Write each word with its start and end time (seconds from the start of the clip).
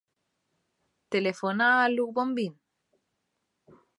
Telefona 1.15 1.69
a 1.83 1.85
l'Hug 1.91 2.15
Bombin. 2.17 2.57